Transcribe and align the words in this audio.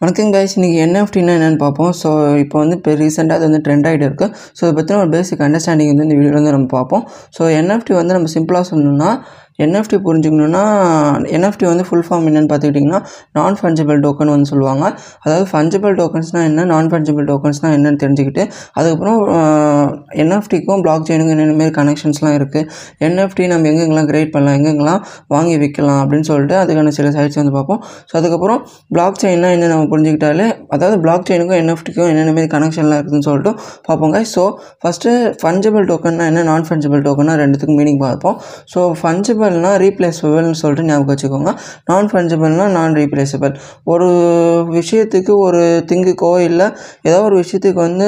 வணக்கம் 0.00 0.32
கைஸ் 0.32 0.54
இன்றைக்கி 0.56 0.78
என்எஃப்டினா 0.84 1.34
என்னென்னு 1.36 1.58
பார்ப்போம். 1.62 1.92
ஸோ 2.00 2.08
இப்போ 2.42 2.56
வந்து 2.62 2.74
இப்போ 2.78 2.90
ரீசெண்டாக 3.00 3.38
அது 3.38 3.44
வந்து 3.48 3.60
ட்ரெண்ட் 3.66 3.86
ஆகிட்டு 3.88 4.04
இருக்குது 4.08 4.32
ஸோ 4.56 4.60
இதை 4.64 4.72
பற்றின 4.78 4.98
ஒரு 5.02 5.10
பேசிக் 5.14 5.44
அண்டர்ஸ்டாண்டிங் 5.46 5.90
வந்து 5.92 6.04
இந்த 6.06 6.16
வீடியோவில் 6.18 6.38
வந்து 6.38 6.52
நம்ம 6.54 6.68
பார்ப்போம். 6.74 7.04
ஸோ 7.36 7.42
என்எஃப்டி 7.60 7.94
வந்து 7.98 8.14
நம்ம 8.16 8.30
சிம்பிளாக 8.34 8.66
சொல்லணும்னா 8.70 9.10
என்எஃப்டி 9.64 9.96
புரிஞ்சுக்கணுன்னா 10.06 10.62
என்எஃப்டி 11.36 11.66
வந்து 11.70 11.84
ஃபுல் 11.88 12.04
ஃபார்ம் 12.06 12.26
என்னென்னு 12.30 12.50
பார்த்துக்கிட்டிங்கன்னா 12.52 13.00
நான் 13.36 13.58
ஃபஞ்சபிள் 13.60 13.98
டோக்கன் 14.06 14.32
வந்து 14.34 14.48
சொல்லுவாங்க. 14.52 14.84
அதாவது 15.24 15.46
ஃபஞ்சபிள் 15.52 15.94
டோக்கன்ஸ்னால் 16.00 16.46
என்ன 16.50 16.64
நான் 16.72 16.90
ஃபஞ்சபிள் 16.92 17.26
டோக்கன்ஸ்னால் 17.30 17.74
என்னென்னு 17.76 18.00
தெரிஞ்சுக்கிட்டு 18.04 18.42
அதுக்கப்புறம் 18.78 19.20
என்எஃப்டிக்கும் 20.22 20.82
பிளாக் 20.86 21.06
செயினுக்கும் 21.10 21.34
என்னென்ன 21.36 21.56
மாரி 21.60 21.74
கனெக்ஷன்ஸ்லாம் 21.78 22.36
இருக்குது 22.40 22.66
என்எஃப்டி 23.08 23.46
நம்ம 23.52 23.68
எங்கெங்கெல்லாம் 23.72 24.08
கிரியேட் 24.10 24.32
பண்ணலாம் 24.34 24.56
எங்கெங்கெல்லாம் 24.58 25.00
வாங்கி 25.34 25.56
விற்கலாம் 25.62 26.00
அப்படின்னு 26.02 26.28
சொல்லிட்டு 26.30 26.56
அதுக்கான 26.62 26.92
சில 26.98 27.06
சைட்ஸ் 27.16 27.40
வந்து 27.40 27.54
பார்ப்போம். 27.58 27.80
ஸோ 28.10 28.14
அதுக்கப்புறம் 28.20 28.60
பிளாக் 28.96 29.20
செயின்னா 29.24 29.50
என்ன 29.56 29.70
நம்ம 29.74 29.88
புரிஞ்சுக்கிட்டாலே 29.92 30.48
அதாவது 30.76 30.98
பிளாக் 31.06 31.26
செயினுக்கும் 31.30 31.60
என்எஃப்டிக்கும் 31.62 32.10
என்னென்ன 32.12 32.34
மாரி 32.38 32.50
கனெக்ஷன்லாம் 32.56 33.00
இருக்குதுன்னு 33.00 33.28
சொல்லிட்டு 33.30 33.52
பார்ப்போங்க 33.88 34.20
ஸோ 34.34 34.44
ஃபஸ்ட்டு 34.82 35.10
ஃபஞ்சபிள் 35.40 35.84
டோக்கன்னா 35.90 36.26
என்ன 36.30 36.44
நான் 36.50 36.66
ஃபஞ்சபிள் 36.68 37.02
டோக்கன்னா 37.08 37.34
ரெண்டுத்துக்கும் 37.42 37.78
மீனிங் 37.80 38.00
பார்ப்போம். 38.06 38.36
ஸோ 38.72 38.78
ஃபஞ்சபிள்னா 39.46 39.72
ரீப்ளேஸபிள்னு 39.82 40.58
சொல்லிட்டு 40.60 40.86
ஞாபகம் 40.88 41.10
வச்சுக்கோங்க. 41.12 41.50
நான் 41.90 42.08
ஃபஞ்சபிள்னா 42.12 42.66
நான் 42.76 42.94
ரீப்ளேசபிள் 43.00 43.52
ஒரு 43.92 44.08
விஷயத்துக்கு 44.76 45.32
ஒரு 45.46 45.60
திங்குக்கோ 45.90 46.30
இல்லை 46.48 46.66
ஏதோ 47.08 47.18
ஒரு 47.28 47.36
விஷயத்துக்கு 47.42 47.80
வந்து 47.88 48.06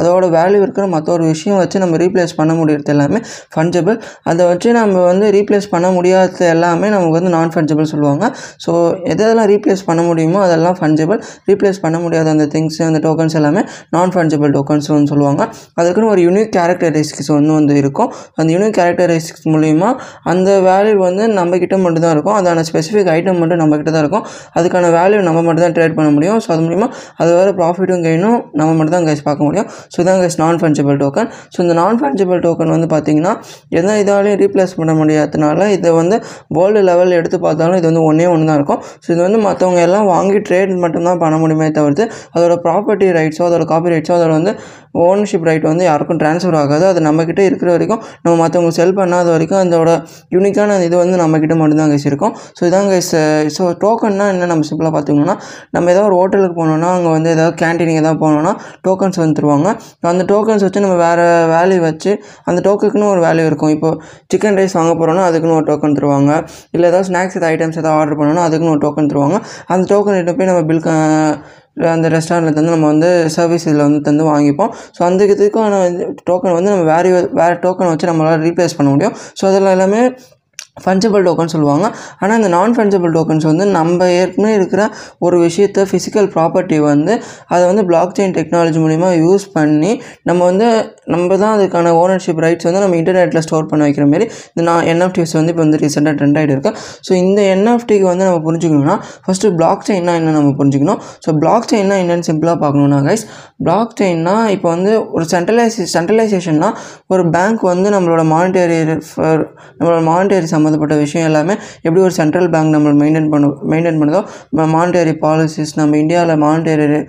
அதோட 0.00 0.24
வேல்யூ 0.36 0.60
இருக்கிற 0.64 0.86
மற்ற 0.94 1.08
ஒரு 1.16 1.24
விஷயம் 1.32 1.58
வச்சு 1.62 1.82
நம்ம 1.84 1.98
ரீப்ளேஸ் 2.04 2.34
பண்ண 2.40 2.52
முடியறது 2.60 2.92
எல்லாமே 2.94 3.20
ஃபஞ்சபிள் 3.54 3.98
அதை 4.30 4.42
வச்சு 4.52 4.68
நம்ம 4.80 5.04
வந்து 5.10 5.26
ரீப்ளேஸ் 5.36 5.68
பண்ண 5.74 5.88
முடியாதது 5.96 6.46
எல்லாமே 6.54 6.88
நமக்கு 6.94 7.16
வந்து 7.18 7.32
நான் 7.36 7.52
ஃபஞ்சபிள் 7.54 7.90
சொல்லுவாங்க 7.92 8.24
ஸோ 8.66 8.72
எதெல்லாம் 9.14 9.50
ரீப்ளேஸ் 9.52 9.84
பண்ண 9.90 10.02
முடியுமோ 10.08 10.40
அதெல்லாம் 10.46 10.76
ஃபஞ்சபிள் 10.80 11.20
ரீப்ளேஸ் 11.50 11.80
பண்ண 11.84 11.96
முடியாத 12.04 12.30
அந்த 12.34 12.48
திங்ஸ் 12.56 12.80
அந்த 12.90 13.00
டோக்கன்ஸ் 13.08 13.36
எல்லாமே 13.40 13.64
நான் 13.96 14.12
ஃபஞ்சபிள் 14.16 14.52
டோக்கன்ஸ் 14.58 14.88
வந்து 14.94 15.10
சொல்லுவாங்க. 15.12 15.42
அதுக்குன்னு 15.80 16.10
ஒரு 16.14 16.20
யூனிக் 16.26 16.52
கேரக்டரிஸ்டிக்ஸ் 16.58 17.30
ஒன்று 17.36 17.52
வந்து 17.58 17.74
இருக்கும். 17.82 18.10
அந்த 18.38 18.48
யூனிக் 18.56 18.76
கேரக்டரிஸ்டிக்ஸ் 18.78 19.46
மூலிமா 19.54 19.88
அந்த 20.32 20.50
வேல்யூ 20.80 20.96
வந்து 21.06 21.24
நம்மக்கிட்ட 21.38 21.76
மட்டும் 21.84 22.04
தான் 22.04 22.12
இருக்கும். 22.16 22.36
அதான 22.40 22.62
ஸ்பெசிஃபிக் 22.68 23.08
ஐட்டம் 23.14 23.38
மட்டும் 23.42 23.60
நம்மக்கிட்ட 23.62 23.90
தான் 23.94 24.02
இருக்கும். 24.04 24.24
அதுக்கான 24.58 24.90
வேல்யூ 24.96 25.18
நம்ம 25.28 25.38
மட்டும் 25.46 25.64
தான் 25.66 25.74
ட்ரேட் 25.76 25.94
பண்ண 25.98 26.10
முடியும். 26.16 26.38
ஸோ 26.44 26.48
அது 26.54 26.62
மூலிமா 26.66 26.86
அது 27.22 27.30
வேறு 27.38 27.50
ப்ராஃபிட்டும் 27.58 28.02
கெயினும் 28.06 28.38
நம்ம 28.60 28.70
மட்டும் 28.78 28.96
தான் 28.96 29.06
கைஸ் 29.08 29.22
பார்க்க 29.28 29.46
முடியும். 29.48 29.66
ஸோ 29.94 29.98
இதான் 30.04 30.20
guys 30.22 30.38
non 30.42 30.60
fungible 30.62 30.98
token 31.02 31.28
so 31.54 31.58
இந்த 31.64 31.74
நான் 31.80 31.98
ஃபஞ்சபிள் 32.02 32.40
டோக்கன் 32.46 32.72
வந்து 32.76 32.88
பார்த்தீங்கன்னா 32.94 33.32
எந்த 33.78 33.96
இதாலையும் 34.02 34.38
ரீப்ளேஸ் 34.42 34.74
பண்ண 34.80 34.94
முடியாததுனால 35.00 35.68
இதை 35.76 35.92
வந்து 36.00 36.18
வேர்ல்டு 36.58 36.82
லெவல் 36.90 37.16
எடுத்து 37.20 37.40
பார்த்தாலும் 37.46 37.78
இது 37.80 37.88
வந்து 37.90 38.04
ஒன்றே 38.10 38.28
ஒன்று 38.34 38.48
தான் 38.50 38.58
இருக்கும். 38.60 38.82
ஸோ 39.04 39.08
இது 39.14 39.20
வந்து 39.26 39.40
மற்றவங்க 39.48 39.82
எல்லாம் 39.88 40.06
வாங்கி 40.14 40.40
ட்ரேட் 40.48 40.74
மட்டும்தான் 40.84 41.20
பண்ண 41.24 41.38
முடியுமே 41.44 41.68
தவிர்த்து 41.78 42.06
அதோட 42.36 42.54
ப்ராப்பர்ட்டி 42.66 43.08
ரைட்ஸோ 43.18 43.44
அதோட 43.48 43.66
காப்பி 43.72 43.94
ரைட்ஸோ 43.94 44.14
அதோட 44.18 44.32
வந்து 44.40 44.54
ஓனர்ஷிப் 45.06 45.44
ரைட் 45.48 45.66
வந்து 45.70 45.84
யாருக்கும் 45.88 46.18
ட்ரான்ஸ்ஃபர் 46.20 46.56
ஆகாது. 46.60 46.84
அது 46.92 47.00
நம்மக்கிட்ட 47.06 47.42
இருக்கிற 47.48 47.68
வரைக்கும் 47.74 48.00
நம்ம 48.24 48.34
மற்றவங்க 48.42 48.72
செல் 48.78 48.94
பண்ணாத 48.98 49.26
வரைக்கும் 49.34 49.60
அதோட 49.60 49.90
யூனிக்கான 50.34 50.69
இது 50.86 50.96
வந்து 51.02 51.16
நம்மக்கிட்ட 51.22 51.56
மட்டும்தான் 51.60 51.92
கைஸ் 51.92 52.06
இருக்கும். 52.10 52.34
ஸோ 52.58 52.62
இதான் 52.70 52.88
கைஸ் 52.92 53.12
ஸோ 53.56 53.64
டோக்கன்னா 53.84 54.26
என்ன 54.34 54.48
நம்ம 54.52 54.66
சிம்பிளாக 54.70 54.92
பார்த்தீங்கன்னா 54.96 55.36
நம்ம 55.76 55.90
ஏதாவது 55.94 56.08
ஒரு 56.10 56.18
ஹோட்டலுக்கு 56.20 56.56
போனோம்னா 56.60 56.90
அங்கே 56.96 57.12
வந்து 57.16 57.30
ஏதாவது 57.36 57.56
கேன்டீனுக்கு 57.62 58.02
ஏதாவது 58.04 58.20
போனோம்னா 58.24 58.54
டோக்கன்ஸ் 58.88 59.20
வந்து 59.22 59.36
தருவாங்க 59.40 59.68
அந்த 60.12 60.24
டோக்கன்ஸ் 60.32 60.64
வச்சு 60.66 60.84
நம்ம 60.86 60.98
வேறு 61.06 61.26
வேல்யூ 61.54 61.78
வச்சு 61.88 62.12
அந்த 62.48 62.58
டோக்கனுக்குன்னு 62.66 63.10
ஒரு 63.14 63.22
வேல்யூ 63.28 63.46
இருக்கும். 63.50 63.72
இப்போ 63.76 63.90
சிக்கன் 64.32 64.58
ரைஸ் 64.60 64.76
வாங்க 64.80 64.92
போகிறோன்னா 65.00 65.24
அதுக்குன்னு 65.28 65.56
ஒரு 65.60 65.66
டோக்கன் 65.70 65.96
தருவாங்க. 66.00 66.32
இல்லை 66.76 66.86
ஏதாவது 66.90 67.08
ஸ்நாக்ஸ் 67.10 67.38
ஏதாவது 67.38 67.52
ஐட்டம்ஸ் 67.54 67.80
ஏதாவது 67.80 67.96
ஆர்டர் 68.00 68.18
பண்ணோன்னா 68.20 68.44
அதுக்குன்னு 68.48 68.74
ஒரு 68.76 68.82
டோக்கன் 68.86 69.10
தருவாங்க. 69.12 69.38
அந்த 69.72 69.84
டோக்கன் 69.94 70.18
எடுத்து 70.20 70.36
போய் 70.38 70.50
நம்ம 70.52 70.62
பில் 70.70 70.84
அந்த 71.94 72.06
ரெஸ்டாரண்ட்டில் 72.14 72.56
தந்து 72.56 72.72
நம்ம 72.74 72.88
வந்து 72.92 73.08
சர்வீஸ் 73.34 73.64
இதில் 73.68 73.84
வந்து 73.86 74.00
தந்து 74.06 74.22
வாங்கிப்போம். 74.30 74.72
ஸோ 74.96 75.00
அந்த 75.08 75.26
இதுக்கான 75.34 75.76
டோக்கன் 76.28 76.56
வந்து 76.56 76.72
நம்ம 76.72 76.84
வேறு 76.92 77.10
வேறு 77.40 77.54
டோக்கன் 77.64 77.90
வச்சு 77.90 78.08
நம்மளால் 78.10 78.42
ரீப்ளேஸ் 78.46 78.76
பண்ண 78.78 78.88
முடியும். 78.94 79.14
ஸோ 79.38 79.44
அதில் 79.50 79.72
எல்லாமே 79.76 80.00
ஃபஞ்சபிள் 80.84 81.24
டோக்கன் 81.28 81.52
சொல்லுவாங்க. 81.54 81.86
ஆனால் 82.18 82.36
இந்த 82.36 82.48
நான் 82.48 82.76
ஃபஞ்சபிள் 82.76 83.12
டோக்கன்ஸ் 83.18 83.46
வந்து 83.50 83.66
நம்ம 83.66 84.08
ஏற்கனவே 84.10 84.54
இருக்கிற 84.54 84.82
ஒரு 85.18 85.38
விஷயத்த 85.46 85.86
ஃபிசிக்கல் 85.90 86.28
ப்ராப்பர்ட்டி 86.36 86.78
வந்து 86.80 87.22
அதை 87.46 87.66
வந்து 87.66 87.84
பிளாக் 87.84 88.14
செயின் 88.18 88.36
டெக்னாலஜி 88.38 88.80
மூலிமா 88.86 89.10
யூஸ் 89.24 89.46
பண்ணி 89.52 90.02
நம்ம 90.22 90.44
வந்து 90.44 90.68
நம்ம 91.14 91.36
தான் 91.42 91.54
அதுக்கான 91.56 91.92
ஓனர்ஷிப் 92.02 92.40
ரைட்ஸ் 92.44 92.66
வந்து 92.68 92.82
நம்ம 92.84 92.96
இன்டர்நெட்டில் 93.00 93.44
ஸ்டோர் 93.46 93.68
பண்ண 93.70 93.82
வைக்கிற 93.86 94.06
மாதிரி 94.12 94.26
இந்த 94.52 94.64
நான் 94.68 94.86
என்எஃப்டிஸ் 94.92 95.34
வந்து 95.38 95.52
இப்போ 95.54 95.62
வந்து 95.64 95.80
ரீசெண்டாக 95.82 96.14
ட்ரெண்ட் 96.18 96.38
ஆகிட்டு 96.40 96.54
இருக்கு. 96.56 96.72
ஸோ 97.06 97.12
இந்த 97.22 97.40
என்எஃப்டிக்கு 97.54 98.06
வந்து 98.12 98.24
நம்ம 98.28 98.40
புரிஞ்சுக்கணும்னா 98.48 98.96
ஃபஸ்ட்டு 99.24 99.52
பிளாக் 99.58 99.84
செயின்னா 99.90 100.14
என்ன 100.20 100.34
நம்ம 100.38 100.52
புரிஞ்சுக்கணும். 100.60 101.00
ஸோ 101.24 101.36
பிளாக் 101.42 101.68
செயின்னா 101.72 101.98
என்னென்னு 102.02 102.28
சிம்பிளாக 102.30 102.58
பார்க்கணும்னா 102.64 103.00
கைஸ் 103.08 103.24
பிளாக் 103.64 103.94
செயின்னா 104.00 104.34
இப்போ 104.56 104.68
வந்து 104.74 104.92
ஒரு 105.16 105.24
சென்ட்ரலைசே 105.32 105.86
சென்ட்ரலைசேஷன்னா 105.94 106.68
ஒரு 107.14 107.22
பேங்க் 107.34 107.62
வந்து 107.72 107.88
நம்மளோட 107.94 108.22
மானிட்டரி 108.34 108.78
நம்மளோட 109.78 110.00
மானிட்டரி 110.10 110.48
சம்மந்தப்பட்ட 110.54 110.94
விஷயம் 111.02 111.26
எல்லாமே 111.30 111.54
எப்படி 111.84 112.00
ஒரு 112.06 112.14
சென்ட்ரல் 112.18 112.48
பேங்க் 112.54 112.72
நம்ம 112.76 112.94
மெயின்டைன் 113.02 113.28
பண்ண 113.32 113.48
மெயின்டைன் 113.72 114.00
பண்ணுதோ 114.00 114.20
மானிட்டரி 114.74 115.14
பாலிசிஸ் 115.24 115.72
நம்ம 115.80 115.96
இந்தியாவில் 116.02 116.40
மானிட்டரி 116.44 117.00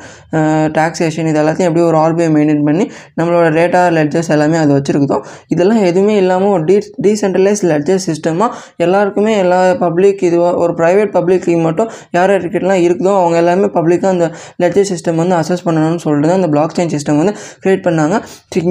டேக்ஸேஷன் 0.78 1.30
இது 1.32 1.40
எல்லாத்தையும் 1.42 1.70
எப்படி 1.70 1.84
ஒரு 1.90 1.98
ஆர்பிஐ 2.04 2.30
மெயின்டைன் 2.36 2.64
பண்ணி 2.70 2.86
நம்மளோட 3.20 3.48
டேட்டா 3.92 3.98
லெட்ஜர்ஸ் 3.98 4.30
எல்லாமே 4.30 4.58
அது 4.58 4.72
வச்சுருக்குதோ 4.74 5.18
இதெல்லாம் 5.48 5.82
எதுவுமே 5.84 6.16
இல்லாமல் 6.16 6.52
ஒரு 6.52 6.64
டீ 6.64 6.76
டீசென்ட்ரலைஸ் 7.06 7.62
லெட்ஜர் 7.64 8.02
சிஸ்டமாக 8.06 8.50
எல்லாருக்குமே 8.78 9.34
எல்லா 9.38 9.60
பப்ளிக் 9.82 10.22
இதுவாக 10.28 10.54
ஒரு 10.58 10.74
ப்ரைவேட் 10.74 11.12
பப்ளிக்கு 11.16 11.58
மட்டும் 11.62 11.90
யார் 12.14 12.32
யார்கிட்டலாம் 12.32 12.82
இருக்குதோ 12.86 13.14
அவங்க 13.22 13.38
எல்லாமே 13.38 13.68
பப்ளிக்காக 13.78 14.12
அந்த 14.12 14.28
லெட்ஜர் 14.64 14.88
சிஸ்டம் 14.92 15.20
வந்து 15.22 15.36
அசஸ் 15.36 15.64
பண்ணணும்னு 15.68 16.02
சொல்லிட்டு 16.06 16.30
தான் 16.30 16.40
அந்த 16.42 16.50
பிளாக் 16.54 16.76
செயின் 16.78 16.94
சிஸ்டம் 16.96 17.20
வந்து 17.22 17.34
க்ரியேட் 17.64 17.84
பண்ணாங்க. 17.88 18.16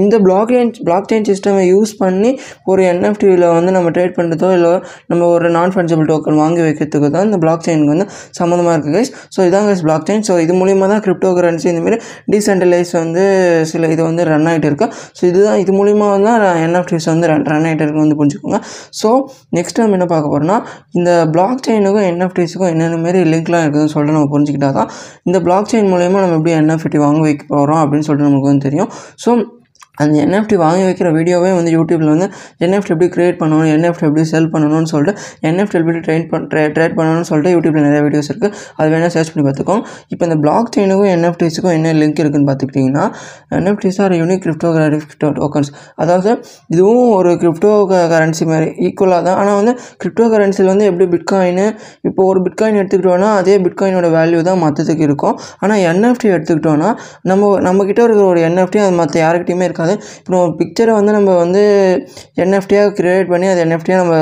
இந்த 0.01 0.17
பிளாக் 0.27 0.53
செயின் 0.53 0.73
பிளாக் 0.87 1.09
செயின் 1.11 1.27
சிஸ்டமை 1.31 1.65
யூஸ் 1.71 1.93
பண்ணி 2.03 2.31
ஒரு 2.67 2.83
என்எஃப்டியில் 2.93 3.47
வந்து 3.57 3.73
நம்ம 3.73 3.91
ட்ரேட் 3.91 4.17
பண்ணுறதோ 4.19 4.51
இல்லை 4.57 4.73
நம்ம 5.11 5.23
ஒரு 5.35 5.49
நான் 5.51 5.75
ஃபஞ்சபிள் 5.77 6.09
டோக்கன் 6.11 6.41
வாங்கி 6.43 6.63
வைக்கிறதுக்கு 6.67 7.11
தான் 7.11 7.27
இந்த 7.29 7.39
பிளாக் 7.45 7.65
செயினுக்கு 7.67 7.95
வந்து 7.95 8.07
சம்மந்தமாக 8.39 8.75
இருக்குது 8.77 8.97
கைஸ் 8.99 9.13
ஸோ 9.37 9.47
இதான் 9.49 9.67
கைஸ் 9.69 9.85
பிளாக் 9.87 10.07
செயின் 10.11 10.25
ஸோ 10.29 10.37
இது 10.45 10.55
மூலிமா 10.61 10.89
தான் 10.89 11.03
கிரிப்டோ 11.07 11.31
கரன்சி 11.39 11.69
இந்தமாரி 11.73 11.99
டீசென்ட்ரலைஸ் 12.35 12.93
வந்து 13.01 13.25
சில 13.71 13.89
இது 13.95 14.03
வந்து 14.03 14.23
ரன் 14.31 14.49
ஆகிட்டு 14.51 14.69
இருக்குது 14.71 14.93
ஸோ 15.19 15.23
இதுதான் 15.31 15.59
இது 15.63 15.73
மூலிமா 15.79 16.09
தான் 16.27 16.45
என்எஃப்டிஸ் 16.67 17.09
வந்து 17.13 17.29
ரன் 17.33 17.47
ரன் 17.53 17.67
ஆகிட்டு 17.71 18.03
வந்து 18.05 18.19
புரிஞ்சுக்கோங்க. 18.21 18.61
ஸோ 19.01 19.11
நெக்ஸ்ட் 19.59 19.81
நம்ம 19.83 19.97
என்ன 19.99 20.09
பார்க்க 20.15 20.33
போகிறோம்னா 20.33 20.59
இந்த 20.99 21.11
பிளாக் 21.37 21.65
செயினுக்கும் 21.69 22.09
என்எஃப்டிஸுக்கும் 22.13 22.71
என்னென்ன 22.75 23.01
மாரி 23.05 23.23
லிங்க்லாம் 23.35 23.65
இருக்குதுன்னு 23.65 23.95
சொல்லிட்டு 23.95 24.17
நம்ம 24.19 24.31
புரிஞ்சுக்கிட்டா 24.35 24.71
தான் 24.81 24.91
இந்த 25.29 25.41
பிளாக் 25.49 25.71
செயின் 25.73 25.91
மூலயமா 25.95 26.21
நம்ம 26.25 26.37
எப்படி 26.41 26.55
என்எஃப்டி 26.61 27.01
வாங்க 27.07 27.23
வைக்க 27.29 27.45
போகிறோம் 27.55 27.81
அப்படின்னு 27.85 28.07
சொல்லிட்டு 28.09 28.31
நமக்கு 28.31 28.51
வந்து 28.51 28.67
தெரியும். 28.69 28.91
ஸோ 29.25 29.31
அந்த 30.03 30.15
என்எஃப்டி 30.25 30.57
வாங்கி 30.65 30.85
வைக்கிற 30.89 31.09
வீடியோவே 31.19 31.51
வந்து 31.59 31.73
யூடியூப்பில் 31.77 32.13
வந்து 32.15 32.29
என்எஃப்டி 32.67 32.93
எப்படி 32.95 33.09
க்ரியேட் 33.17 33.39
பண்ணணும் 33.43 33.71
என்எஃப்டி 33.75 34.07
எப்படி 34.09 34.25
செல் 34.33 34.51
பண்ணணும்னு 34.55 34.91
சொல்லிட்டு 34.95 35.15
என்எஃப்டி 35.51 35.79
எப்படி 35.81 36.03
ட்ரெயின் 36.07 36.27
பண் 36.33 36.47
ட்ரேட் 36.53 36.97
பண்ணணும்னு 36.99 37.29
சொல்லிட்டு 37.31 37.55
யூடியூப்பில் 37.57 37.87
நிறைய 37.89 38.03
வீடியோஸ் 38.07 38.31
இருக்குது 38.33 38.53
அது 38.79 38.89
வேணால் 38.95 39.15
சர்ச் 39.17 39.33
பண்ணி 39.33 39.47
பார்த்துக்கோம் 39.49 39.83
இப்போ 40.13 40.23
இந்த 40.29 40.39
பிளாக் 40.45 40.73
செயினுக்கும் 40.77 41.11
என்எஃப்டிஸுக்கும் 41.17 41.75
என்ன 41.79 41.95
லிங்க் 42.01 42.23
இருக்குன்னு 42.25 42.49
பார்த்துக்கிட்டிங்கன்னா 42.51 43.05
NFTs 43.59 44.01
are 44.05 44.15
unique 44.21 44.43
crypto 44.47 44.71
crypto 44.77 45.31
tokens 45.41 45.71
அதாவது 46.03 46.31
இதுவும் 46.75 47.11
ஒரு 47.19 47.31
கிரிப்டோ 47.43 47.71
கரன்சி 48.13 48.45
மாதிரி 48.51 48.69
ஈக்குவலாக 48.87 49.23
தான். 49.27 49.39
ஆனால் 49.41 49.57
வந்து 49.61 49.73
கிரிப்டோ 50.03 50.25
கரன்சியில் 50.33 50.71
வந்து 50.73 50.87
எப்படி 50.91 51.07
பிட்காயின் 51.15 51.63
இப்போ 52.09 52.21
ஒரு 52.31 52.41
பிட்காயின் 52.47 52.79
எடுத்துக்கிட்டோன்னா 52.81 53.29
அதே 53.41 53.55
பிட்காயினோட 53.67 54.09
வேல்யூ 54.17 54.41
தான் 54.49 54.61
மற்றதுக்கு 54.65 55.05
இருக்கும். 55.09 55.35
ஆனால் 55.63 55.81
என்எஃப்டி 55.91 56.29
எடுத்துக்கிட்டோன்னா 56.37 56.89
நம்ம 57.31 57.51
நம்மக்கிட்ட 57.67 58.01
இருக்கிற 58.07 58.27
ஒரு 58.33 58.43
என்எஃப்டி 58.49 58.81
அது 58.87 58.95
மற்ற 59.03 59.15
யாருக்கிட்டையுமே 59.25 59.67
இருக்காது. 59.71 59.90
இப்போ 60.25 60.39
ஒரு 60.45 60.53
பிக்சரை 60.61 60.93
வந்து 60.99 61.13
நம்ம 61.19 61.37
வந்து 61.43 61.63
என்எஃப்டியாக 62.45 62.89
க்ரியேட் 62.99 63.31
பண்ணி 63.33 63.49
அது 63.53 63.63
என்எஃப்டியாக 63.67 64.01
நம்ம 64.03 64.17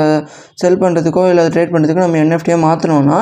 செல் 0.61 0.79
பண்ணுறதுக்கோ 0.83 1.23
இல்லை 1.31 1.41
அதை 1.43 1.51
ட்ரேட் 1.55 1.73
பண்ணுறதுக்கோ 1.73 2.03
நம்ம 2.05 2.19
என்எஃப்டியாக 2.23 2.59
மாற்றினோன்னா 2.65 3.17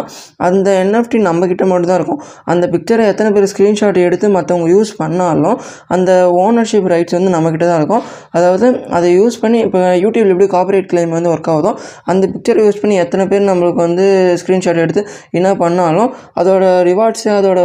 அந்த 0.48 0.68
என்எஃப்டி 0.84 1.18
நம்மக்கிட்ட 1.30 1.66
மட்டும் 1.72 1.90
தான் 1.92 2.00
இருக்கும். 2.02 2.22
அந்த 2.52 2.66
பிக்சரை 2.74 3.04
எத்தனை 3.12 3.30
பேர் 3.36 3.50
ஸ்க்ரீன்ஷாட் 3.54 4.00
எடுத்து 4.08 4.28
மற்றவங்க 4.38 4.70
யூஸ் 4.76 4.92
பண்ணாலும் 5.02 5.58
அந்த 5.96 6.12
ஓனர்ஷிப் 6.44 6.88
ரைட்ஸ் 6.94 7.18
வந்து 7.18 7.32
நம்மக்கிட்ட 7.36 7.66
தான் 7.72 7.80
இருக்கும். 7.82 8.04
அதாவது 8.38 8.68
அதை 8.98 9.08
யூஸ் 9.20 9.38
பண்ணி 9.44 9.60
இப்போ 9.68 9.80
யூடியூப்ல 10.04 10.34
எப்படி 10.36 10.50
காப்பரேட் 10.56 10.90
கிளைம் 10.94 11.14
வந்து 11.18 11.32
ஒர்க் 11.34 11.52
ஆகுதோ 11.54 11.72
அந்த 12.14 12.24
பிக்சரை 12.34 12.64
யூஸ் 12.68 12.82
பண்ணி 12.84 12.98
எத்தனை 13.06 13.26
பேர் 13.32 13.48
நம்மளுக்கு 13.52 13.82
வந்து 13.88 14.06
ஸ்க்ரீன்ஷாட் 14.42 14.82
எடுத்து 14.86 15.04
என்ன 15.40 15.50
பண்ணாலும் 15.64 16.10
அதோட 16.42 16.66
ரிவார்ட்ஸு 16.90 17.30
அதோட 17.40 17.60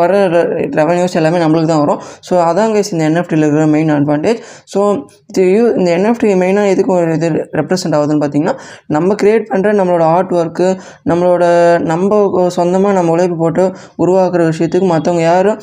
வர 0.00 0.12
ரெவன்யூஸ் 0.80 1.16
எல்லாமே 1.20 1.38
நம்மளுக்கு 1.44 1.70
தான் 1.72 1.82
வரும். 1.84 2.00
ஸோ 2.28 2.34
அதான் 2.48 2.72
கைஸ் 2.76 2.92
இந்த 2.94 3.04
என்எஃப்டியில் 3.10 3.44
இருக்கிற 3.44 3.66
மெயின் 3.74 3.92
அட்வான்டேஜ் 4.00 4.40
ஸோ 4.74 4.80
இது 5.30 5.44
யூ 5.54 5.62
இந்த 5.78 5.88
என்எஃப்டி 5.96 6.30
மெயினாக 6.42 6.72
எதுக்கு 6.74 6.92
ஒரு 6.96 7.14
இது 7.14 7.28
ரெப்ரசென்ட் 7.60 7.96
ஆகுதுன்னு 7.98 8.22
பார்த்தீங்கன்னா 8.22 8.54
நம்ம 8.88 9.14
க்ரியேட் 9.14 9.46
பண்ணுற 9.50 9.72
நம்மளோட 9.72 10.04
ஆர்ட் 10.14 10.32
ஒர்க்கு 10.32 10.68
நம்மளோட 11.10 11.44
நம்ம 11.92 12.20
சொந்தமாக 12.48 12.94
நம்ம 12.94 13.10
உழைப்பு 13.10 13.36
போட்டு 13.36 13.64
உருவாக்குற 13.98 14.42
விஷயத்துக்கு 14.50 14.88
மற்றவங்க 14.94 15.24
யாரும் 15.30 15.58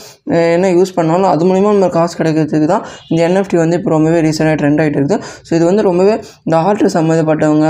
என்ன 0.56 0.72
யூஸ் 0.72 0.95
பண்ணாலும் 0.95 1.31
அது 1.34 1.45
மூலிமா 1.45 1.75
நம்ம 1.78 1.89
காசு 1.89 2.16
கிடைக்கிறதுக்கு 2.18 2.68
தான் 2.68 2.86
இந்த 3.10 3.19
என்எஃப்டி 3.28 3.57
வந்து 3.57 3.78
இப்போ 3.80 3.89
ரொம்பவே 3.89 4.19
ரீசெண்டாக 4.22 4.57
ட்ரெண்ட் 4.62 4.81
ஆகிட்டு 4.81 5.00
இருக்குது. 5.00 5.24
ஸோ 5.48 5.51
இது 5.57 5.66
வந்து 5.66 5.81
ரொம்பவே 5.81 6.16
இந்த 6.45 6.57
ஆர்ட் 6.57 6.86
சம்மந்தப்பட்டவங்க 6.98 7.68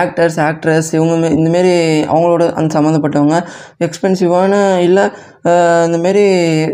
ஆக்டர்ஸ் 0.00 0.38
ஆக்ட்ரஸ் 0.46 0.88
இவங்க 0.96 1.28
இந்தமாரி 1.36 1.72
அவங்களோட 2.12 2.44
அந்த 2.52 2.68
சம்மந்தப்பட்டவங்க 2.78 3.36
எக்ஸ்பென்சிவான 3.86 4.54
இல்லை 4.82 5.04
இந்தமாரி 5.84 6.24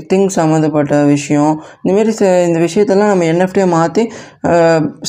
திங்ஸ் 0.09 0.35
சம்மந்தப்பட்ட 0.35 0.95
விஷயம் 1.05 1.53
இந்தமாரி 1.83 2.13
ச 2.13 2.25
இந்த 2.47 2.59
விஷயத்தெல்லாம் 2.59 3.11
நம்ம 3.13 3.27
என்எஃப்டியை 3.29 3.67
மாற்றி 3.69 4.03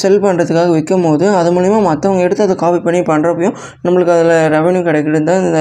செல் 0.02 0.20
பண்ணுறதுக்காக 0.24 0.70
விற்கும் 0.70 1.06
போது 1.08 1.26
அது 1.32 1.50
மூலிமா 1.52 1.80
மற்றவங்க 1.86 2.22
எடுத்து 2.22 2.44
அதை 2.44 2.56
காப்பி 2.56 2.80
பண்ணி 2.80 3.02
பண்ணுறப்பையும் 3.10 3.56
நம்மளுக்கு 3.84 4.14
அதில் 4.16 4.36
ரெவன்யூ 4.56 4.82
கிடைக்கிறது 4.82 5.24
தான் 5.24 5.42
இந்த 5.46 5.60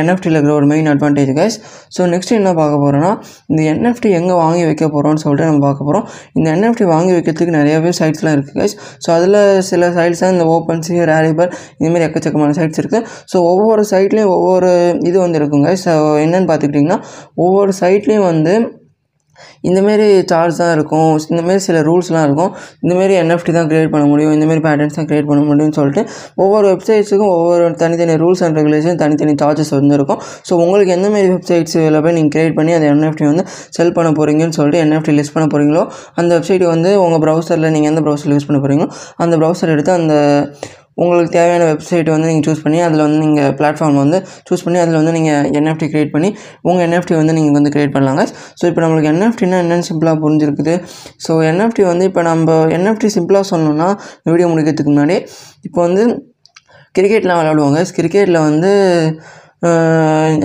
என்எஃப்டியில் 0.00 0.36
இருக்கிற 0.36 0.54
ஒரு 0.54 0.68
main 0.72 0.88
advantage 0.92 1.32
guys 1.38 1.58
so 1.96 2.06
next 2.06 2.34
என்ன 2.38 2.52
பார்க்க 2.52 2.82
போகிறோன்னா 2.84 3.12
இந்த 3.46 3.60
என்எஃப்டி 3.72 4.10
எங்கே 4.20 4.36
வாங்கி 4.40 4.64
வைக்க 4.64 4.84
போகிறோம்னு 4.86 5.22
சொல்லிட்டு 5.24 5.48
நம்ம 5.50 5.62
பார்க்க 5.66 5.88
போகிறோம் 5.88 6.06
இந்த 6.34 6.48
என்எஃப்டி 6.54 6.86
வாங்கி 6.86 7.12
வைக்கிறதுக்கு 7.12 7.56
நிறையவே 7.58 7.92
சைட்ஸ்லாம் 8.00 8.36
இருக்குது 8.36 8.58
கைஸ் 8.60 8.76
ஸோ 9.04 9.10
அதில் 9.16 9.38
சில 9.70 9.92
சைட்ஸ் 9.92 10.24
தான் 10.24 10.34
இந்த 10.36 10.46
ஓப்பன் 10.54 10.82
சி 10.82 10.98
ரேரிபர் 11.12 11.52
இதுமாரி 11.78 12.06
எக்கச்சக்கமான 12.06 12.56
சைட்ஸ் 12.58 12.82
இருக்குது 12.82 13.06
ஸோ 13.32 13.36
ஒவ்வொரு 13.50 13.84
சைட்லேயும் 13.90 14.34
ஒவ்வொரு 14.34 14.70
இது 15.02 15.16
வந்து 15.18 15.38
இருக்குங்க 15.40 15.70
ஸோ 15.84 15.92
என்னென்னு 16.24 16.48
பார்த்துக்கிட்டிங்கன்னா 16.50 16.98
ஒவ்வொரு 17.46 17.72
சைட்லேயும் 17.82 18.28
வந்து 18.32 18.54
இந்தமாரி 19.68 20.06
சார்ஜ் 20.30 20.58
தான் 20.60 20.72
இருக்கும். 20.76 21.10
இந்தமாரி 21.30 21.60
சில 21.66 21.78
ரூல்ஸ்லாம் 21.86 22.24
இருக்கும். 22.28 22.50
இந்தமாரி 22.84 23.14
என்எஃப்டி 23.20 23.52
தான் 23.56 23.68
க்ரியேட் 23.70 23.90
பண்ண 23.92 24.04
முடியும். 24.10 24.32
இந்தமாரி 24.36 24.60
பேட்டர்ன்ஸ் 24.66 24.96
தான் 24.98 25.08
க்ரியேட் 25.10 25.28
பண்ண 25.30 25.40
முடியும்னு 25.48 25.76
சொல்லிட்டு 25.78 26.02
ஒவ்வொரு 26.42 26.66
வெப்சைட்ஸுக்கும் 26.72 27.32
ஒவ்வொரு 27.36 27.64
தனித்தனி 27.82 28.14
ரூல்ஸ் 28.22 28.42
அண்ட் 28.46 28.58
ரெகுலேஷன் 28.60 28.98
தனித்தனி 29.02 29.34
சார்ஜஸ் 29.42 29.72
வந்து 29.78 29.96
இருக்கும். 29.98 30.20
ஸோ 30.48 30.52
உங்களுக்கு 30.64 30.94
எந்த 30.98 31.10
மாதிரி 31.14 31.30
வெப்சைட்ஸில் 31.34 32.00
போய் 32.06 32.16
நீங்கள் 32.18 32.34
க்ரியேட் 32.36 32.56
பண்ணி 32.58 32.74
அந்த 32.78 32.88
என்எஃப்டி 32.94 33.26
வந்து 33.30 33.44
செல் 33.78 33.94
பண்ண 33.98 34.10
போகிறீங்கன்னு 34.18 34.56
சொல்லிட்டு 34.58 34.82
என்எஃப்டி 34.86 35.14
லிஸ்ட் 35.20 35.34
பண்ண 35.36 35.48
போகிறீங்களோ 35.54 35.84
அந்த 36.22 36.30
வெப்சைட் 36.38 36.66
வந்து 36.74 36.92
உங்கள் 37.04 37.22
ப்ரௌசரில் 37.26 37.72
நீங்கள் 37.76 37.92
எந்த 37.94 38.02
ப்ரௌசர் 38.08 38.34
யூஸ் 38.36 38.48
பண்ண 38.50 38.60
போகிறீங்களோ 38.64 38.90
அந்த 39.24 39.36
ப்ரௌசர் 39.42 39.74
எடுத்து 39.76 39.94
அந்த 40.00 40.14
உங்களுக்கு 41.02 41.32
தேவையான 41.36 41.66
வெப்சைட் 41.70 42.08
வந்து 42.14 42.28
நீங்கள் 42.30 42.46
சூஸ் 42.48 42.62
பண்ணி 42.64 42.78
அதில் 42.86 43.02
வந்து 43.06 43.18
நீங்கள் 43.24 43.52
பிளாட்ஃபார்ம் 43.58 43.98
வந்து 44.02 44.18
சூஸ் 44.48 44.64
பண்ணி 44.66 44.78
அதில் 44.84 44.98
வந்து 45.00 45.14
நீங்கள் 45.18 45.46
என்எஃப்டி 45.60 45.88
க்ரியேட் 45.92 46.12
பண்ணி 46.16 46.30
உங்கள் 46.68 46.84
என்எஃப்டி 46.86 47.14
வந்து 47.20 47.34
நீங்கள் 47.38 47.56
வந்து 47.58 47.72
க்ரியேட் 47.74 47.94
பண்ணலாங்க. 47.96 48.24
ஸோ 48.60 48.64
இப்போ 48.70 48.82
நம்மளுக்கு 48.84 49.10
என்எஃப்டினா 49.12 49.60
என்னென்னு 49.64 49.88
சிம்பிளாக 49.90 50.18
புரிஞ்சிருக்குது. 50.24 50.74
ஸோ 51.26 51.34
என்எஃப்டி 51.50 51.84
வந்து 51.92 52.06
இப்போ 52.10 52.24
நம்ம 52.30 52.56
என்எஃப்டி 52.78 53.10
சிம்பிளாக 53.16 53.46
சொன்னோன்னா 53.52 53.88
வீடியோ 54.32 54.48
முடிக்கிறதுக்கு 54.52 54.92
முன்னாடி 54.94 55.18
இப்போ 55.68 55.80
வந்து 55.88 56.04
கிரிக்கெட்லாம் 56.98 57.40
விளாடுவாங்க 57.40 57.80
கிரிக்கெட்டில் 57.98 58.40
வந்து 58.48 58.70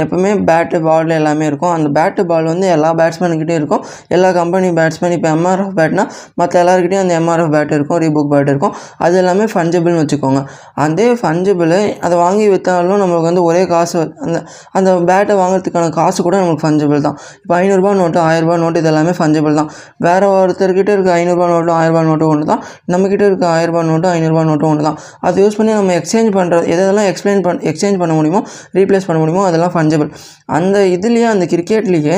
எப்பவுமே 0.03 0.31
பேட்டு 0.49 0.77
பால் 0.87 1.11
எல்லாமே 1.17 1.45
இருக்கும். 1.49 1.73
அந்த 1.75 1.87
பேட்டு 1.97 2.21
பால் 2.29 2.47
வந்து 2.51 2.67
எல்லா 2.75 2.89
பேட்ஸ்மேனுக்கிட்டே 2.99 3.55
இருக்கும். 3.59 3.83
எல்லா 4.15 4.29
கம்பெனி 4.39 4.69
பேட்ஸ்மேன் 4.79 5.15
இப்போ 5.17 5.29
எம்ஆர்எஃப் 5.35 5.75
பேட்னா 5.79 6.03
மற்ற 6.41 6.53
எல்லாருக்கிட்டையும் 6.63 7.03
அந்த 7.05 7.15
எம்ஆர்எஃப் 7.21 7.53
பேட் 7.55 7.71
இருக்கும் 7.77 7.99
ரீபுக் 8.03 8.29
பேட் 8.33 8.49
இருக்கும். 8.53 8.73
அது 9.05 9.15
எல்லாமே 9.21 9.45
ஃபஞ்சபிள்னு 9.53 10.01
வச்சுக்கோங்க. 10.03 10.41
அதே 10.85 11.07
ஃபஞ்சபிள் 11.21 11.75
அதை 12.05 12.15
வாங்கி 12.23 12.45
விற்றாலும் 12.53 13.01
நம்மளுக்கு 13.03 13.29
வந்து 13.31 13.43
ஒரே 13.49 13.61
காசு 13.73 13.97
அந்த 14.25 14.37
அந்த 14.77 14.89
பேட்டை 15.11 15.35
வாங்குறதுக்கான 15.41 15.93
காசு 15.99 16.19
கூட 16.27 16.35
நமக்கு 16.43 16.63
ஃபஞ்சபிள் 16.65 17.01
தான். 17.07 17.17
இப்போ 17.43 17.55
ஐநூறுரூபா 17.61 17.93
நோட்டு 18.01 18.19
ஆயிரரூபா 18.27 18.57
நோட்டு 18.63 18.79
இது 18.81 18.91
எல்லாமே 18.93 19.13
ஃபஞ்சபிள் 19.19 19.57
தான். 19.61 19.69
வேறு 20.07 20.27
ஒருத்தர்கிட்ட 20.41 20.91
இருக்க 20.97 21.11
ஐநூறுரூபா 21.21 21.47
நோட்டும் 21.53 21.77
ஆயிரரூபா 21.79 22.03
நோட்டும் 22.09 22.31
ஒன்று 22.33 22.45
தான். 22.51 22.61
நம்மக்கிட்ட 22.93 23.25
இருக்க 23.29 23.45
ஆயிரரூபா 23.55 23.81
நோட்டும் 23.91 24.13
ஐநூறுரூபா 24.17 24.43
நோட்டும் 24.51 24.71
ஒன்று 24.73 24.85
தான். 24.89 24.99
அதை 25.27 25.43
யூஸ் 25.45 25.57
பண்ணி 25.59 25.73
நம்ம 25.79 25.93
எக்ஸ்சேஞ்ச் 26.01 26.31
பண்ணுறது 26.39 26.65
எதெல்லாம் 26.75 27.09
எக்ஸ்பிளைன் 27.13 27.43
பண்ண 27.47 27.67
எக்ஸ்சேஞ்ச் 27.71 27.99
பண்ண 28.03 28.13
முடியுமோ 28.19 28.41
ரீப்ளேஸ் 28.79 29.04
பண்ண 29.07 29.19
முடியுமோ 29.21 29.43
அதெல்லாம் 29.49 29.73
ஃபஞ்சபிள் 29.75 30.09
அந்த 30.57 30.77
இதுலேயே 30.95 31.27
அந்த 31.33 31.45
கிரிக்கெட்லேயே 31.53 32.17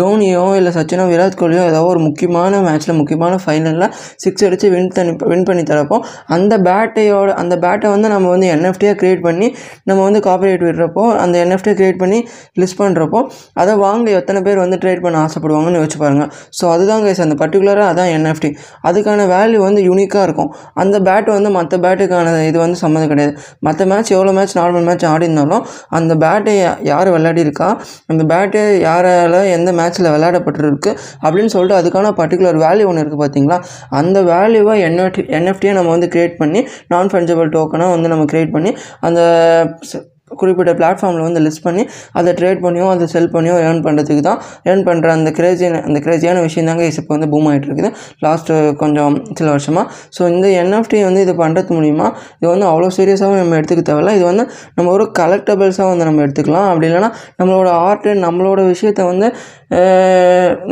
டோனியோ 0.00 0.44
இல்லை 0.58 0.72
சச்சினோ 0.76 1.04
விராட் 1.12 1.38
கோலியோ 1.40 1.62
ஏதோ 1.70 1.80
ஒரு 1.92 2.00
முக்கியமான 2.06 2.60
மேட்ச்சில் 2.66 2.96
முக்கியமான 3.00 3.34
ஃபைனலில் 3.44 3.86
சிக்ஸ் 4.24 4.46
அடித்து 4.48 4.70
வின் 4.74 4.90
பண்ணி 4.96 5.14
வின் 5.32 5.46
பண்ணி 5.50 5.62
தரப்போ 5.62 5.98
அந்த 6.36 6.54
பேட்டையோட 6.68 7.30
அந்த 7.42 7.56
பேட்டை 7.64 7.90
வந்து 7.94 8.10
நம்ம 8.14 8.30
வந்து 8.34 8.48
என்எஃப்டியாக 8.56 8.96
க்ரியேட் 9.02 9.22
பண்ணி 9.28 9.48
நம்ம 9.90 9.98
வந்து 10.02 10.22
காப்பரேட் 10.28 10.64
விடுறப்போ 10.68 11.04
அந்த 11.24 11.36
என்எஃப்டியை 11.44 11.76
க்ரியேட் 11.80 12.00
பண்ணி 12.04 12.20
லிஸ்ட் 12.62 12.80
பண்ணுறப்போ 12.82 13.22
அதை 13.62 13.74
வாங்க 13.84 14.10
எத்தனை 14.20 14.42
பேர் 14.46 14.62
வந்து 14.64 14.76
ட்ரேட் 14.82 15.04
பண்ண 15.06 15.16
ஆசைப்படுவாங்கன்னு 15.26 15.80
யோசிச்சு 15.80 16.00
பாருங்கள் 16.04 16.30
ஸோ 16.60 16.64
அதுதான் 16.74 17.02
கைஸ் 17.06 17.22
அந்த 17.26 17.36
பர்டிகுலராக 17.42 17.88
அதான் 17.92 18.10
என்எஃப்டி 18.16 18.50
அதுக்கான 18.88 19.24
வேல்யூ 19.34 19.60
வந்து 19.66 19.80
யூனிக்காக 19.88 20.22
இருக்கும். 20.26 20.50
அந்த 20.82 20.96
பேட் 21.06 21.28
வந்து 21.36 21.50
மற்ற 21.56 21.78
பேட்டுக்கான 21.84 22.34
இது 22.48 22.58
வந்து 22.58 22.78
சம்மந்தம் 22.82 23.10
கிடையாது. 23.12 23.32
மற்ற 23.66 23.86
மேட்ச் 23.86 24.10
எவ்வளோ 24.16 24.32
மேட்ச் 24.38 24.54
நார்மல் 24.58 24.86
மேட்ச் 24.88 25.04
ஆடி 25.12 25.26
இருந்தாலும் 25.28 25.64
அந்த 25.98 26.12
பேட்டை 26.26 26.54
யார் 26.84 27.10
விளையாடிருக்கா 27.10 27.68
அந்த 28.06 28.22
பேட்டு 28.24 28.62
யாரால் 28.80 29.38
எந்த 29.52 29.72
மேட்ச்சில் 29.72 30.12
விளையாடப்பட்டிருக்கு 30.12 30.92
அப்படின்னு 31.22 31.52
சொல்லிட்டு 31.54 31.78
அதுக்கான 31.80 32.12
பர்டிகுலர் 32.18 32.62
வேல்யூ 32.62 32.88
ஒன்று 32.88 33.02
இருக்குது 33.02 33.22
பார்த்தீங்களா 33.22 33.58
அந்த 33.92 34.20
வேல்யூவை 34.30 34.76
என்எஃப்டி 34.86 35.24
என்எஃப்டியை 35.38 35.74
நம்ம 35.74 35.90
வந்து 35.90 36.10
க்ரியேட் 36.12 36.36
பண்ணி 36.36 36.62
நான் 36.88 37.12
ஃபஞ்சபிள் 37.12 37.54
டோக்கனாக 37.56 37.94
வந்து 37.96 38.12
நம்ம 38.12 38.26
க்ரியேட் 38.32 38.54
பண்ணி 38.54 38.72
அந்த 39.00 39.20
குறிப்பிட்ட 40.30 40.72
பிளாட்ஃபார்மில் 40.78 41.24
வந்து 41.26 41.40
லிஸ்ட் 41.46 41.64
பண்ணி 41.66 41.82
அதை 42.18 42.30
ட்ரேட் 42.38 42.62
பண்ணியோ 42.64 42.86
அதை 42.94 43.06
செல் 43.14 43.30
பண்ணியோ 43.34 43.56
ஏர்ன் 43.66 43.82
பண்ணுறதுக்கு 43.86 44.22
தான் 44.28 44.40
ஏர்ன் 44.70 44.84
பண்ணுற 44.88 45.08
அந்த 45.18 45.30
கிரேசியான 45.38 45.82
அந்த 45.88 45.98
கிரேசியான 46.06 46.40
விஷயம் 46.46 46.68
தாங்க 46.70 46.84
இப்போ 46.90 47.12
வந்து 47.16 47.28
பூம் 47.32 47.46
ஆகிட்டு 47.50 47.68
இருக்குது. 47.68 47.90
லாஸ்ட்டு 48.24 48.54
கொஞ்சம் 48.82 49.16
சில 49.38 49.48
வருஷமாக 49.54 49.84
ஸோ 50.16 50.22
இந்த 50.32 50.46
என்எஃப்டி 50.62 51.00
வந்து 51.08 51.20
இது 51.26 51.34
பண்ணுறது 51.42 51.76
மூலிமா 51.76 52.06
இது 52.40 52.48
வந்து 52.54 52.66
அவ்வளோ 52.70 52.88
சீரியஸாகவும் 52.98 53.40
நம்ம 53.42 53.56
எடுத்துக்க 53.60 53.84
தேவையில்ல. 53.90 54.14
இது 54.18 54.24
வந்து 54.30 54.44
நம்ம 54.78 54.90
ஒரு 54.96 55.06
கலெக்டபிள்ஸாக 55.20 55.88
வந்து 55.92 56.06
நம்ம 56.08 56.24
எடுத்துக்கலாம். 56.26 56.66
அப்படி 56.72 56.88
இல்லைன்னா 56.90 57.10
நம்மளோட 57.42 57.70
ஆர்ட்டு 57.86 58.16
நம்மளோட 58.26 58.60
விஷயத்தை 58.72 59.04
வந்து 59.12 59.28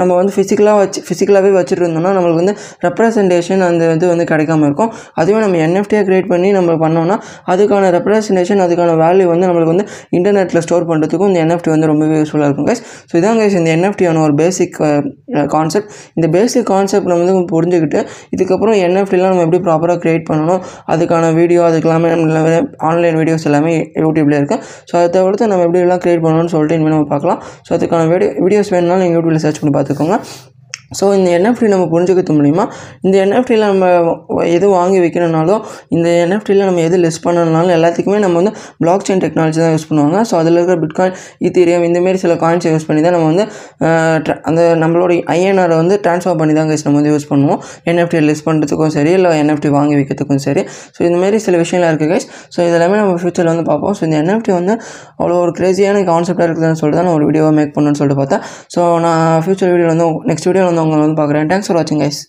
நம்ம 0.00 0.10
வந்து 0.18 0.32
ஃபிசிக்கலாக 0.34 0.76
வச்சு 0.80 1.00
ஃபிசிக்கலாகவே 1.06 1.50
வச்சுட்டு 1.58 1.82
இருந்தோம்னா 1.84 2.12
நம்மளுக்கு 2.16 2.42
வந்து 2.42 2.54
ரெப்ரசன்டேஷன் 2.86 3.62
அந்த 3.68 3.88
இது 3.96 4.10
வந்து 4.12 4.26
கிடைக்காம 4.32 4.66
இருக்கும். 4.68 4.90
அதுவே 5.20 5.38
நம்ம 5.44 5.58
என்எஃப்டியாக 5.66 6.04
க்ரியேட் 6.08 6.28
பண்ணி 6.32 6.50
நம்ம 6.58 6.76
பண்ணோம்னா 6.84 7.16
அதுக்கான 7.54 7.90
ரெப்ரசன்டேஷன் 7.96 8.62
அதுக்கான 8.66 8.92
வேல்யூ 9.04 9.26
வந்து 9.32 9.44
நம்மளுக்கு 9.46 9.75
வந்து 9.75 9.87
இன்டர்நெட்டில் 10.19 10.62
ஸ்டோர் 10.67 10.87
பண்ணுறதுக்கும் 10.91 11.31
இந்த 11.32 11.41
என்எஃப்டி 11.44 11.70
வந்து 11.75 11.88
ரொம்பவே 11.93 12.19
யூஸ்ஃபுல்லாக 12.20 12.49
இருக்கும் 12.50 12.69
கைஸ் 12.70 12.82
ஸோ 13.11 13.17
இதான் 13.20 13.41
கைஸ் 13.41 13.56
இந்த 13.61 13.70
என்எஃப்டியான 13.76 14.23
ஒரு 14.26 14.37
பேசிக் 14.43 14.76
கான்செப்ட் 15.55 15.91
uh, 15.91 15.96
இந்த 16.17 16.26
பேசிக் 16.29 16.67
கான்செப்ட் 16.67 17.08
நம்ம 17.11 17.23
வந்து 17.25 17.46
புரிஞ்சுக்கிட்டு 17.55 18.00
இதுக்கப்புறம் 18.35 18.76
என்எஃப்டிலாம் 18.85 19.32
நம்ம 19.32 19.44
எப்படி 19.46 19.61
ப்ராப்பராக 19.67 19.99
க்ரியேட் 20.05 20.26
பண்ணணும் 20.31 20.62
அதுக்கான 20.94 21.32
வீடியோ 21.35 21.62
அதுக்கு 21.69 21.91
எல்லாமே 21.91 22.11
ஆன்லைன் 22.88 23.19
வீடியோஸ் 23.20 23.46
எல்லாமே 23.50 23.75
யூடியூப்ல 24.05 24.38
இருக்குது 24.41 24.62
ஸோ 24.88 24.94
அதை 25.00 25.08
தவிர்த்து 25.19 25.50
நம்ம 25.52 25.67
எப்படி 25.69 25.85
எல்லாம் 25.85 26.02
க்ரியேட் 26.05 26.25
பண்ணணும்னு 26.25 26.55
சொல்லிட்டு 26.55 26.79
இனிமேல் 26.79 26.97
நம்ம 26.97 27.11
பார்க்கலாம். 27.14 27.40
ஸோ 27.67 27.73
அதுக்கான 27.79 28.08
வீடியோ 28.14 28.32
வீடியோஸ் 28.47 28.75
வேணும்னாலும் 28.75 29.05
நீங்கள் 29.05 29.19
யூடியூப்ல 29.19 29.44
சர்ச் 29.47 29.62
பண்ணி 29.62 29.75
பார்த்துக்கோங்க. 29.76 30.19
ஸோ 31.00 31.05
இந்த 31.19 31.29
என்எஃப்டி 31.38 31.69
நம்ம 31.75 31.87
புரிஞ்சுக்கிறது 31.94 32.37
மூலிமா 32.38 32.64
இந்த 33.06 33.14
என்எஃப்டியில் 33.25 33.64
நம்ம 33.73 33.85
எது 34.56 34.67
வாங்கி 34.76 34.99
வைக்கணும்னாலும் 35.05 35.62
இந்த 35.96 36.08
என்எஃப்டியில் 36.25 36.64
நம்ம 36.69 36.82
எது 36.88 36.96
லிஸ்ட் 37.05 37.23
பண்ணணும்னாலும் 37.26 37.75
எல்லாத்துக்குமே 37.79 38.19
நம்ம 38.25 38.37
வந்து 38.41 38.52
பிளாக் 38.82 39.06
செயின் 39.08 39.23
டெக்னாலஜி 39.25 39.61
தான் 39.64 39.75
யூஸ் 39.76 39.88
பண்ணுவாங்க. 39.91 40.19
ஸோ 40.31 40.35
அதில் 40.41 40.56
இருக்கிற 40.58 40.76
பிட்காயின் 40.85 41.17
இத்தீரியம் 41.49 41.85
இந்தமாரி 41.88 42.20
சில 42.25 42.35
காயின்ஸை 42.44 42.73
யூஸ் 42.75 42.87
பண்ணி 42.88 43.02
தான் 43.06 43.14
நம்ம 43.17 43.29
வந்து 43.32 43.44
அந்த 44.49 44.61
நம்மளோட 44.82 45.12
ஐஎன்ஆரை 45.37 45.76
வந்து 45.83 45.97
ட்ரான்ஸ்ஃபர் 46.04 46.38
பண்ணி 46.40 46.54
தான் 46.59 46.68
கைஸ் 46.71 46.85
நம்ம 46.87 46.99
வந்து 47.00 47.12
யூஸ் 47.14 47.28
பண்ணுவோம். 47.33 47.61
என்எஃப்டி 47.90 48.23
லிஸ்ட் 48.28 48.47
பண்ணுறதுக்கும் 48.49 48.92
சரி 48.97 49.12
இல்லை 49.18 49.30
என்எஃப்டி 49.42 49.71
வாங்கி 49.78 49.95
வைக்கிறதுக்கும் 49.99 50.42
சரி. 50.47 50.62
ஸோ 50.97 51.00
இந்தமாரி 51.09 51.40
சில 51.47 51.54
விஷயம்லாம் 51.62 51.92
இருக்குது 51.92 52.12
கைஸ் 52.14 52.26
ஸோ 52.54 52.61
இதெல்லாமே 52.68 52.97
நம்ம 53.02 53.16
ஃபியூச்சரில் 53.23 53.52
வந்து 53.52 53.66
பார்ப்போம். 53.71 53.95
ஸோ 53.99 54.02
இந்த 54.09 54.16
என்எஃப்டி 54.23 54.54
வந்து 54.59 54.75
அவ்வளோ 55.21 55.37
ஒரு 55.45 55.54
க்ரேசியான 55.59 56.04
கான்செப்டாக 56.12 56.47
இருக்குதுன்னு 56.49 56.78
சொல்லிட்டு 56.80 57.00
தான் 57.00 57.09
நான் 57.11 57.18
ஒரு 57.18 57.26
வீடியோவை 57.30 57.52
மேக் 57.59 57.73
பண்ணணும்னு 57.76 58.00
சொல்லிட்டு 58.00 58.21
பார்த்தேன். 58.23 58.42
ஸோ 58.75 58.80
நான் 59.07 59.23
ஃபியூச்சர் 59.45 59.73
வீடியோ 59.75 59.88
வந்து 59.95 60.09
நெக்ஸ்ட் 60.33 60.49
வீடியோ 60.50 60.64
வந்து 60.71 60.84
உங்களை 60.85 61.00
வந்து 61.00 61.19
பார்க்குறேன் 61.23 61.50
தேங்க்ஸ் 61.50 61.69
ஃபார் 61.69 61.79
வாட்சிங் 61.81 62.03
கைஸ் 62.03 62.21